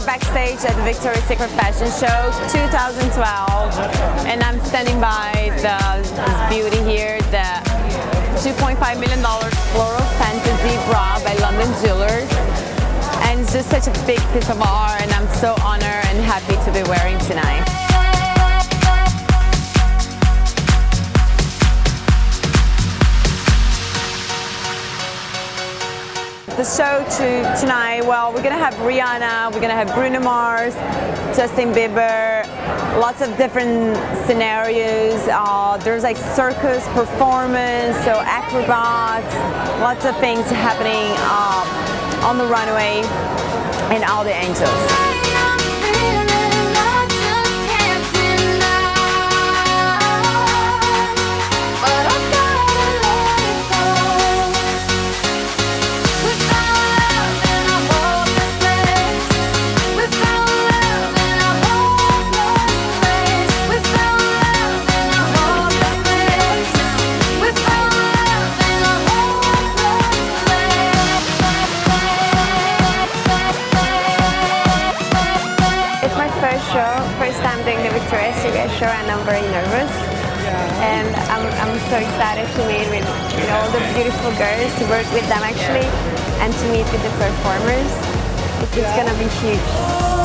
we're 0.00 0.06
backstage 0.06 0.64
at 0.64 0.76
the 0.76 0.82
Victoria's 0.82 1.24
Secret 1.24 1.50
Fashion 1.50 1.88
Show 1.88 2.30
2012, 2.52 3.78
and 4.26 4.42
I'm 4.42 4.60
standing 4.64 5.00
by 5.00 5.52
the, 5.60 5.76
this 6.00 6.40
beauty 6.48 6.82
here, 6.88 7.20
the 7.28 7.48
$2.5 8.40 8.78
million 9.00 9.20
floral 9.72 10.00
fantasy 10.16 10.76
bra 10.88 11.20
by 11.24 11.34
London 11.40 11.68
Jewelers. 11.82 12.30
And 13.28 13.40
it's 13.40 13.52
just 13.52 13.70
such 13.70 13.88
a 13.88 14.06
big 14.06 14.20
piece 14.32 14.48
of 14.48 14.60
art, 14.62 15.00
and 15.02 15.10
I'm 15.12 15.28
so 15.34 15.54
honored 15.62 15.84
and 15.84 16.24
happy 16.24 16.56
to 16.64 16.72
be 16.72 16.88
wearing 16.88 17.18
tonight. 17.26 17.89
The 26.60 26.66
show 26.66 27.02
to 27.16 27.58
tonight, 27.58 28.02
well, 28.02 28.34
we're 28.34 28.42
gonna 28.42 28.54
have 28.54 28.74
Rihanna, 28.74 29.50
we're 29.50 29.62
gonna 29.62 29.72
have 29.72 29.94
Bruno 29.94 30.20
Mars, 30.20 30.74
Justin 31.34 31.72
Bieber, 31.72 32.46
lots 33.00 33.22
of 33.22 33.34
different 33.38 33.96
scenarios. 34.26 35.26
Uh, 35.32 35.78
there's 35.82 36.02
like 36.02 36.18
circus 36.18 36.86
performance, 36.88 37.96
so 38.04 38.20
acrobats, 38.26 39.34
lots 39.80 40.04
of 40.04 40.14
things 40.18 40.44
happening 40.50 41.08
um, 41.32 42.28
on 42.28 42.36
the 42.36 42.44
runway, 42.44 43.00
and 43.94 44.04
all 44.04 44.22
the 44.22 44.34
angels. 44.34 45.29
Show, 76.70 76.94
first 77.18 77.42
time 77.42 77.58
doing 77.66 77.82
the 77.82 77.90
Victoria's 77.90 78.36
Secret 78.38 78.70
show 78.78 78.86
and 78.86 79.10
I'm 79.10 79.24
very 79.26 79.42
nervous. 79.50 79.90
And 80.78 81.10
I'm, 81.26 81.42
I'm 81.58 81.74
so 81.90 81.98
excited 81.98 82.46
to 82.46 82.60
meet 82.70 82.86
with 82.94 83.06
you 83.34 83.46
know, 83.50 83.58
all 83.58 83.70
the 83.74 83.82
beautiful 83.94 84.30
girls, 84.38 84.70
to 84.78 84.84
work 84.86 85.06
with 85.12 85.26
them 85.26 85.42
actually, 85.42 85.86
and 86.38 86.54
to 86.54 86.64
meet 86.70 86.86
with 86.94 87.02
the 87.02 87.10
performers. 87.18 87.90
It's 88.62 88.86
yeah. 88.86 89.02
gonna 89.02 89.18
be 89.18 89.28
huge. 89.42 90.19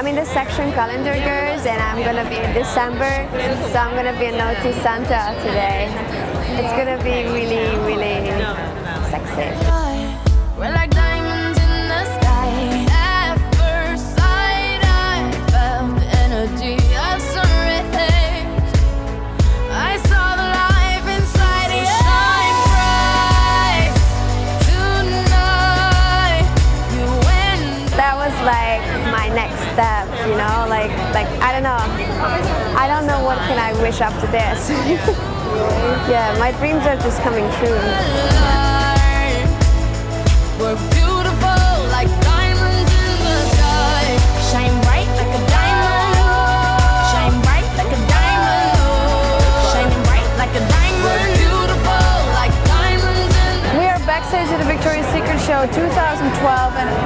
I'm 0.00 0.06
in 0.06 0.16
the 0.16 0.24
section 0.24 0.72
Calendar 0.72 1.12
Girls 1.12 1.66
and 1.66 1.78
I'm 1.78 2.02
gonna 2.02 2.26
be 2.30 2.36
in 2.36 2.54
December, 2.54 3.28
so 3.70 3.78
I'm 3.78 3.94
gonna 3.94 4.18
be 4.18 4.24
a 4.24 4.32
Naughty 4.32 4.72
Santa 4.80 5.36
today. 5.44 5.92
It's 6.56 6.72
gonna 6.72 6.96
be 7.04 7.28
really, 7.28 7.76
really 7.84 8.30
sexy. 9.10 9.90
Step, 29.72 30.06
you 30.26 30.34
know, 30.36 30.66
like 30.68 30.90
like 31.14 31.28
I 31.40 31.52
don't 31.52 31.62
know. 31.62 31.80
I 32.76 32.86
don't 32.86 33.06
know 33.06 33.24
what 33.24 33.38
can 33.48 33.58
I 33.58 33.72
wish 33.82 34.00
after 34.00 34.26
this. 34.28 34.70
yeah, 36.10 36.36
my 36.38 36.52
dreams 36.52 36.86
are 36.86 36.96
just 36.96 37.20
coming 37.22 37.48
true. 37.58 37.80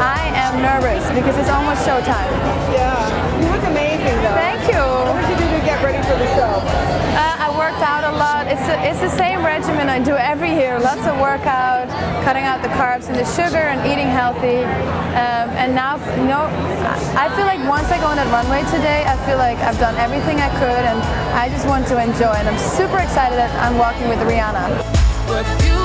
I 0.04 0.28
am 0.36 0.60
nervous 0.60 1.00
because 1.16 1.32
it's 1.40 1.48
almost 1.48 1.80
showtime. 1.88 2.28
Yeah, 2.76 2.92
you 3.40 3.48
look 3.48 3.64
amazing 3.64 4.12
though. 4.20 4.36
Thank 4.36 4.68
you. 4.68 4.76
What 4.76 5.24
did 5.24 5.40
you 5.40 5.48
do 5.48 5.48
to 5.48 5.64
get 5.64 5.80
ready 5.80 5.96
for 6.04 6.12
the 6.20 6.28
show? 6.36 6.60
Uh, 7.16 7.46
I 7.46 7.48
worked 7.56 7.80
out 7.80 8.04
a 8.04 8.12
lot. 8.12 8.44
It's, 8.46 8.68
a, 8.68 8.76
it's 8.84 9.00
the 9.00 9.08
same 9.08 9.40
regimen 9.40 9.88
I 9.88 10.04
do 10.04 10.12
every 10.12 10.52
year. 10.52 10.78
Lots 10.78 11.08
of 11.08 11.16
workout, 11.16 11.88
cutting 12.20 12.44
out 12.44 12.60
the 12.60 12.68
carbs 12.76 13.08
and 13.08 13.16
the 13.16 13.24
sugar 13.24 13.64
and 13.64 13.80
eating 13.88 14.12
healthy. 14.12 14.60
Um, 15.16 15.48
and 15.56 15.72
now, 15.72 15.96
you 16.20 16.28
know, 16.28 16.52
I 17.16 17.32
feel 17.32 17.48
like 17.48 17.64
once 17.64 17.88
I 17.88 17.96
go 17.96 18.12
on 18.12 18.20
that 18.20 18.28
runway 18.28 18.60
today, 18.76 19.08
I 19.08 19.16
feel 19.24 19.40
like 19.40 19.56
I've 19.64 19.80
done 19.80 19.96
everything 19.96 20.36
I 20.36 20.52
could 20.60 20.84
and 20.84 21.00
I 21.32 21.48
just 21.48 21.64
want 21.64 21.88
to 21.88 21.96
enjoy. 21.96 22.36
And 22.36 22.44
I'm 22.44 22.60
super 22.60 23.00
excited 23.00 23.40
that 23.40 23.48
I'm 23.56 23.80
walking 23.80 24.12
with 24.12 24.20
Rihanna. 24.20 25.83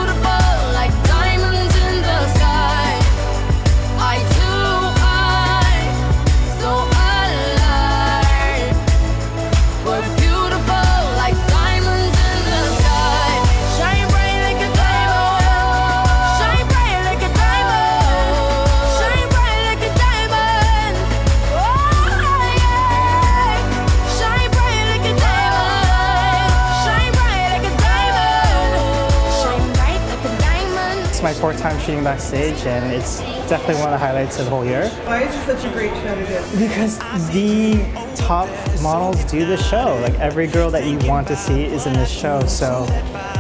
My 31.29 31.35
fourth 31.35 31.59
time 31.59 31.79
shooting 31.81 32.03
backstage 32.03 32.66
and 32.66 32.91
it's 32.91 33.19
definitely 33.47 33.75
one 33.75 33.94
of 33.94 34.00
the 34.00 34.03
highlights 34.03 34.40
of 34.40 34.45
the 34.45 34.50
whole 34.50 34.66
year. 34.66 34.90
Why 35.06 35.22
is 35.22 35.35
it 35.35 35.45
such 35.45 35.63
a 35.63 35.72
great 35.72 35.91
show 36.01 36.16
to 36.16 36.25
do? 36.25 36.67
Because 36.67 36.97
the 37.29 37.84
top 38.16 38.50
models 38.81 39.23
do 39.25 39.45
the 39.45 39.56
show. 39.56 40.00
Like 40.01 40.16
every 40.16 40.47
girl 40.47 40.72
that 40.72 40.88
you 40.88 40.97
want 41.07 41.28
to 41.28 41.35
see 41.35 41.66
is 41.66 41.85
in 41.85 41.94
this 41.94 42.09
show. 42.09 42.44
So 42.47 42.88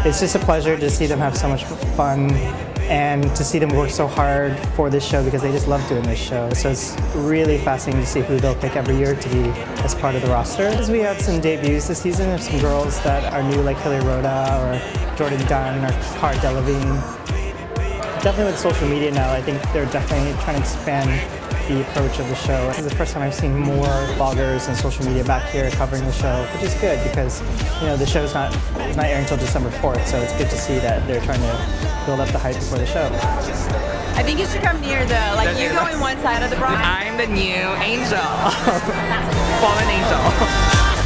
it's 0.05 0.19
just 0.19 0.35
a 0.35 0.39
pleasure 0.39 0.77
to 0.77 0.87
see 0.87 1.07
them 1.07 1.17
have 1.17 1.35
so 1.35 1.49
much 1.49 1.63
fun 1.63 2.29
and 2.91 3.23
to 3.35 3.43
see 3.43 3.57
them 3.57 3.69
work 3.69 3.89
so 3.89 4.05
hard 4.05 4.55
for 4.75 4.91
this 4.91 5.03
show 5.03 5.23
because 5.23 5.41
they 5.41 5.51
just 5.51 5.67
love 5.67 5.83
doing 5.89 6.03
this 6.03 6.19
show. 6.19 6.47
So 6.51 6.69
it's 6.69 6.95
really 7.15 7.57
fascinating 7.57 8.05
to 8.05 8.07
see 8.07 8.21
who 8.21 8.39
they'll 8.39 8.53
pick 8.53 8.75
every 8.75 8.97
year 8.97 9.15
to 9.15 9.29
be 9.29 9.49
as 9.81 9.95
part 9.95 10.13
of 10.13 10.21
the 10.21 10.27
roster. 10.27 10.67
As 10.67 10.91
we 10.91 10.99
have 10.99 11.19
some 11.19 11.41
debuts 11.41 11.87
this 11.87 12.03
season, 12.03 12.29
of 12.29 12.39
some 12.39 12.59
girls 12.59 13.01
that 13.01 13.33
are 13.33 13.41
new 13.41 13.63
like 13.63 13.77
Hilary 13.77 14.05
Rhoda 14.05 14.59
or 14.61 15.15
Jourdan 15.15 15.49
Dunn 15.49 15.83
or 15.83 16.19
Cara 16.19 16.35
Delevingne 16.35 17.18
definitely 18.21 18.51
with 18.51 18.59
social 18.59 18.87
media 18.87 19.11
now, 19.11 19.31
I 19.31 19.41
think 19.41 19.61
they're 19.71 19.85
definitely 19.87 20.33
trying 20.43 20.55
to 20.55 20.61
expand 20.61 21.09
the 21.69 21.81
approach 21.81 22.19
of 22.19 22.27
the 22.27 22.35
show. 22.35 22.67
This 22.67 22.79
is 22.79 22.85
the 22.85 22.95
first 22.95 23.13
time 23.13 23.23
I've 23.23 23.33
seen 23.33 23.57
more 23.57 23.85
bloggers 24.17 24.67
and 24.67 24.75
social 24.75 25.05
media 25.05 25.23
back 25.23 25.49
here 25.51 25.69
covering 25.71 26.03
the 26.03 26.11
show, 26.11 26.45
which 26.53 26.63
is 26.63 26.73
good 26.81 27.01
because 27.03 27.41
you 27.79 27.87
know 27.87 27.95
the 27.95 28.05
show's 28.05 28.33
not 28.33 28.53
it's 28.79 28.97
not 28.97 29.05
airing 29.05 29.21
until 29.21 29.37
December 29.37 29.69
4th, 29.69 30.05
so 30.05 30.19
it's 30.19 30.33
good 30.33 30.49
to 30.49 30.57
see 30.57 30.79
that 30.79 31.05
they're 31.07 31.21
trying 31.21 31.41
to 31.41 32.05
build 32.05 32.19
up 32.19 32.29
the 32.29 32.39
hype 32.39 32.55
before 32.55 32.79
the 32.79 32.87
show. 32.87 33.07
I 34.15 34.23
think 34.23 34.39
you 34.39 34.47
should 34.47 34.61
come 34.61 34.81
near 34.81 35.05
the 35.05 35.21
like 35.35 35.57
you 35.57 35.69
go 35.69 35.87
in 35.87 35.99
one 35.99 36.17
side 36.19 36.43
of 36.43 36.49
the 36.49 36.57
bride. 36.57 36.83
I'm 36.83 37.17
the 37.17 37.27
new 37.27 37.63
angel, 37.85 38.19
fallen 39.61 39.87
angel. 39.87 40.98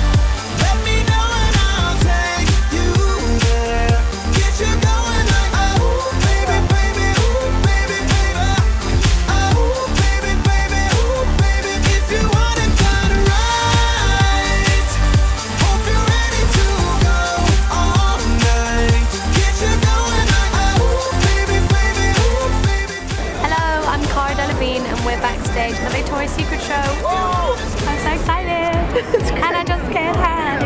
And 28.95 29.55
I 29.55 29.63
just 29.63 29.91
can't 29.91 30.15
hide. 30.15 30.61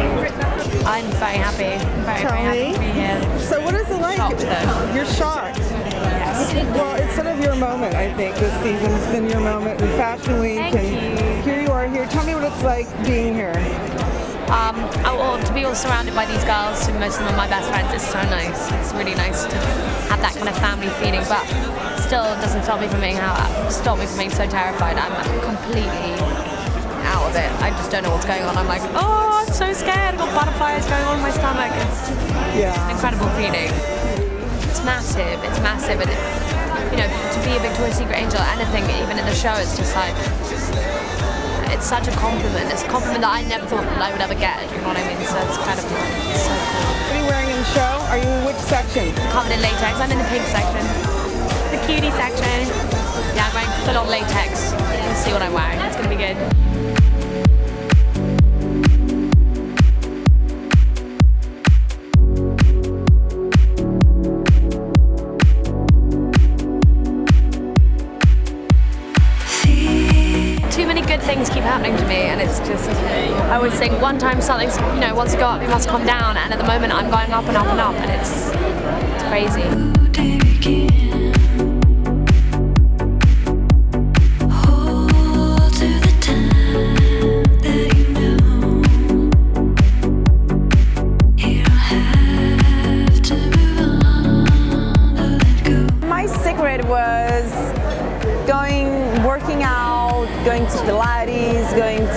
I'm 0.85 1.05
very 1.15 1.37
happy. 1.37 1.83
Very, 2.03 2.21
Tell 2.21 2.31
very 2.31 2.43
happy 2.43 2.67
me. 2.67 2.73
to 2.73 2.79
be 2.79 2.85
here. 2.87 3.39
So 3.39 3.61
what 3.63 3.73
is 3.73 3.89
it 3.89 4.01
like? 4.01 4.17
Shocked, 4.17 4.39
though. 4.39 4.93
You're 4.93 5.05
shocked. 5.05 5.59
Yes. 5.59 6.53
Well, 6.75 6.95
it's 6.95 7.15
sort 7.15 7.27
of 7.27 7.39
your 7.39 7.55
moment, 7.55 7.95
I 7.95 8.13
think, 8.13 8.35
this 8.35 8.53
season. 8.61 8.91
It's 8.93 9.07
been 9.07 9.29
your 9.29 9.39
moment 9.39 9.81
in 9.81 9.87
Fashion 9.95 10.39
Week. 10.39 10.57
Thank 10.57 10.75
and 10.75 10.87
you. 10.87 11.43
here 11.43 11.61
you 11.61 11.69
are 11.71 11.87
here. 11.87 12.05
Tell 12.07 12.25
me 12.25 12.35
what 12.35 12.43
it's 12.43 12.63
like 12.63 12.87
being 13.05 13.33
here. 13.33 13.55
Um, 14.47 14.75
oh, 15.03 15.41
to 15.45 15.53
be 15.53 15.65
all 15.65 15.75
surrounded 15.75 16.15
by 16.15 16.25
these 16.25 16.43
girls, 16.43 16.85
who 16.87 16.93
most 16.99 17.19
of 17.19 17.25
them 17.25 17.33
are 17.33 17.37
my 17.37 17.49
best 17.49 17.69
friends, 17.69 17.93
it's 17.93 18.07
so 18.07 18.21
nice. 18.31 18.71
It's 18.79 18.93
really 18.93 19.15
nice 19.15 19.43
to 19.43 19.55
have 20.07 20.21
that 20.21 20.35
kind 20.35 20.47
of 20.47 20.57
family 20.59 20.87
feeling, 21.03 21.23
but 21.27 21.43
still 21.99 22.23
it 22.23 22.39
doesn't 22.39 22.63
stop 22.63 22.79
me 22.79 22.87
from 22.87 23.01
being 23.01 23.17
how 23.17 23.35
stop 23.69 23.99
me 23.99 24.05
from 24.05 24.17
being 24.19 24.31
so 24.31 24.47
terrified. 24.47 24.95
I'm 24.97 25.11
completely 25.43 26.56
I 27.37 27.69
just 27.77 27.91
don't 27.91 28.03
know 28.03 28.11
what's 28.11 28.25
going 28.25 28.41
on. 28.41 28.57
I'm 28.57 28.67
like, 28.67 28.81
oh, 28.97 29.45
I'm 29.45 29.53
so 29.53 29.69
scared. 29.73 30.17
I've 30.17 30.17
got 30.17 30.33
butterflies 30.33 30.85
going 30.89 31.05
on 31.05 31.17
in 31.17 31.23
my 31.23 31.29
stomach. 31.29 31.69
It's 31.69 32.09
an 32.57 32.89
incredible 32.89 33.29
feeling. 33.37 33.69
It's 34.65 34.81
massive. 34.81 35.37
It's 35.45 35.61
massive, 35.61 36.01
and 36.01 36.09
it, 36.09 36.17
you 36.89 36.97
know, 36.97 37.09
to 37.09 37.39
be 37.45 37.53
a 37.53 37.59
Victoria's 37.61 37.97
Secret 37.97 38.17
angel, 38.17 38.41
anything, 38.57 38.85
even 38.97 39.21
in 39.21 39.25
the 39.25 39.37
show, 39.37 39.53
it's 39.61 39.77
just 39.77 39.93
like 39.93 40.17
it's 41.69 41.85
such 41.85 42.07
a 42.09 42.15
compliment. 42.17 42.73
It's 42.73 42.81
a 42.81 42.89
compliment 42.89 43.21
that 43.21 43.33
I 43.33 43.45
never 43.45 43.69
thought 43.69 43.85
that 43.85 44.01
I 44.01 44.09
would 44.09 44.21
ever 44.21 44.33
get. 44.33 44.57
You 44.73 44.81
know 44.81 44.89
what 44.89 44.97
I 44.97 45.05
mean? 45.05 45.21
So 45.21 45.37
it's 45.37 45.61
kind 45.61 45.77
of 45.77 45.85
it's 45.85 46.41
so 46.41 46.53
cool. 46.57 46.89
What 46.89 47.13
are 47.13 47.21
you 47.21 47.27
wearing 47.29 47.49
in 47.53 47.59
the 47.61 47.69
show? 47.77 47.93
Are 48.09 48.17
you 48.17 48.25
in 48.25 48.41
which 48.49 48.61
section? 48.65 49.13
Covered 49.29 49.53
in 49.53 49.61
latex. 49.61 49.93
I'm 50.01 50.09
in 50.09 50.17
the 50.17 50.29
pink 50.33 50.45
section, 50.49 50.81
the 51.69 51.79
cutie 51.85 52.13
section. 52.17 52.65
Yeah, 53.37 53.45
I'm 53.45 53.53
wearing 53.53 53.73
full 53.85 53.97
on 54.01 54.09
latex. 54.09 54.73
You'll 54.73 55.21
see 55.21 55.31
what 55.33 55.45
I'm 55.45 55.53
wearing. 55.53 55.77
It's 55.85 55.95
gonna 55.95 56.09
be 56.09 56.17
good. 56.17 56.37
I 72.87 73.55
always 73.55 73.73
think 73.73 74.01
one 74.01 74.17
time 74.17 74.41
something's 74.41 74.77
you 74.77 74.99
know 74.99 75.15
once 75.15 75.31
to 75.31 75.37
go 75.37 75.45
up 75.45 75.61
it 75.61 75.69
must 75.69 75.89
come 75.89 76.05
down 76.05 76.37
and 76.37 76.53
at 76.53 76.59
the 76.59 76.65
moment 76.65 76.93
I'm 76.93 77.09
going 77.09 77.31
up 77.31 77.45
and 77.45 77.57
up 77.57 77.67
and 77.67 77.79
up 77.79 77.95
and 77.95 78.11
it's 78.11 78.51
it's 79.13 79.23
crazy 79.29 81.26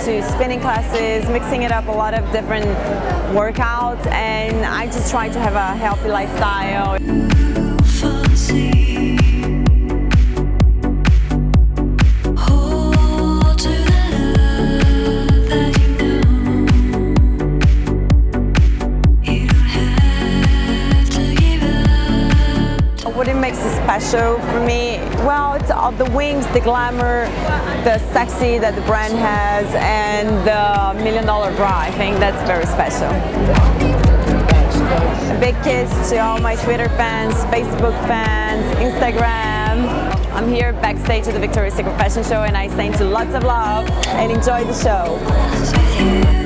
to 0.05 0.23
spinning 0.23 0.59
classes, 0.59 1.29
mixing 1.29 1.61
it 1.61 1.71
up 1.71 1.87
a 1.87 1.91
lot 1.91 2.15
of 2.15 2.23
different 2.31 2.65
workouts, 3.35 4.03
and 4.07 4.65
I 4.65 4.87
just 4.87 5.11
try 5.11 5.29
to 5.29 5.39
have 5.39 5.53
a 5.53 5.77
healthy 5.77 6.09
lifestyle. 6.09 6.97
Special 23.99 24.39
for 24.47 24.65
me, 24.65 24.99
well, 25.27 25.53
it's 25.55 25.69
all 25.69 25.91
the 25.91 26.09
wings, 26.11 26.47
the 26.53 26.61
glamour, 26.61 27.25
the 27.83 27.99
sexy 28.13 28.57
that 28.57 28.73
the 28.73 28.81
brand 28.83 29.13
has, 29.17 29.65
and 29.75 30.29
the 30.47 31.03
million 31.03 31.25
dollar 31.25 31.53
bra. 31.57 31.79
I 31.79 31.91
think 31.91 32.17
that's 32.17 32.41
very 32.47 32.65
special. 32.65 33.11
A 35.35 35.39
big 35.41 35.61
kiss 35.61 36.09
to 36.09 36.19
all 36.19 36.39
my 36.39 36.55
Twitter 36.55 36.87
fans, 36.95 37.35
Facebook 37.51 37.97
fans, 38.07 38.63
Instagram. 38.77 39.89
I'm 40.31 40.47
here 40.47 40.71
backstage 40.71 41.27
at 41.27 41.33
the 41.33 41.39
Victoria's 41.41 41.73
Secret 41.73 41.97
Fashion 41.97 42.23
Show 42.23 42.43
and 42.43 42.55
I 42.55 42.69
send 42.69 42.97
you 42.97 43.05
lots 43.07 43.33
of 43.33 43.43
love 43.43 43.89
and 44.07 44.31
enjoy 44.31 44.63
the 44.63 44.73
show. 44.73 46.40